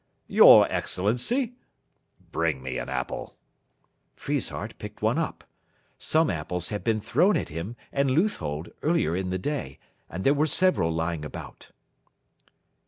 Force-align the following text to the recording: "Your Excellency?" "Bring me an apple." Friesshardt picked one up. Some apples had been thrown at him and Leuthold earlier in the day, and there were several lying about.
"Your 0.25 0.65
Excellency?" 0.71 1.53
"Bring 2.31 2.63
me 2.63 2.79
an 2.79 2.89
apple." 2.89 3.35
Friesshardt 4.15 4.79
picked 4.79 5.03
one 5.03 5.19
up. 5.19 5.43
Some 5.99 6.31
apples 6.31 6.69
had 6.69 6.83
been 6.83 6.99
thrown 6.99 7.37
at 7.37 7.49
him 7.49 7.75
and 7.93 8.09
Leuthold 8.09 8.69
earlier 8.81 9.15
in 9.15 9.29
the 9.29 9.37
day, 9.37 9.77
and 10.09 10.23
there 10.23 10.33
were 10.33 10.47
several 10.47 10.91
lying 10.91 11.23
about. 11.23 11.69